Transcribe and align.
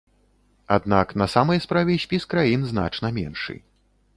Аднак 0.75 1.07
на 1.21 1.27
самай 1.35 1.61
справе 1.65 1.99
спіс 2.07 2.27
краін 2.33 2.67
значна 2.71 3.13
меншы. 3.19 3.61